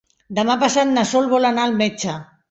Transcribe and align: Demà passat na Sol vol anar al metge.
Demà 0.37 0.53
passat 0.61 0.89
na 0.93 1.03
Sol 1.09 1.29
vol 1.33 1.45
anar 1.51 1.67
al 1.67 1.77
metge. 1.83 2.17